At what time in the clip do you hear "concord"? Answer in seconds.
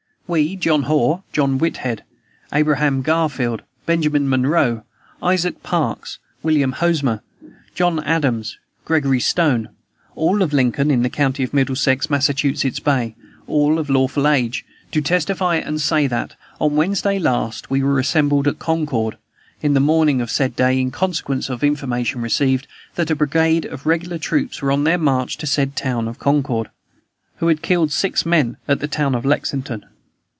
18.57-19.17, 26.19-26.69